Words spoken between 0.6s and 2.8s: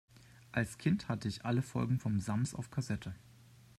Kind hatte ich alle Folgen vom Sams auf